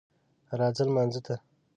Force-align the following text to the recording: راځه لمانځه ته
راځه 0.59 0.83
لمانځه 0.87 1.19
ته 1.25 1.35